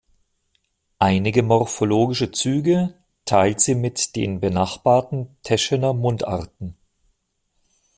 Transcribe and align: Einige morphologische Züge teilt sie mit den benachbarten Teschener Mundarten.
Einige 0.97 1.43
morphologische 1.43 2.31
Züge 2.31 2.95
teilt 3.25 3.61
sie 3.61 3.75
mit 3.75 4.15
den 4.15 4.39
benachbarten 4.39 5.37
Teschener 5.43 5.93
Mundarten. 5.93 6.75